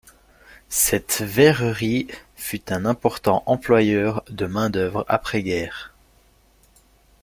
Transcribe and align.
Cette 0.69 1.21
verrerie 1.21 2.07
fut 2.35 2.73
un 2.73 2.85
important 2.85 3.43
employeur 3.45 4.23
de 4.29 4.47
main 4.47 4.71
d’œuvre 4.71 5.05
après 5.07 5.43
guerre. 5.43 5.93